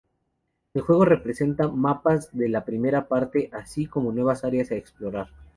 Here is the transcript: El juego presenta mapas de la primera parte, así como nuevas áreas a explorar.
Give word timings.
El 0.73 0.81
juego 0.81 1.05
presenta 1.21 1.67
mapas 1.67 2.35
de 2.35 2.49
la 2.49 2.65
primera 2.65 3.07
parte, 3.07 3.51
así 3.53 3.85
como 3.85 4.11
nuevas 4.11 4.43
áreas 4.43 4.71
a 4.71 4.75
explorar. 4.75 5.29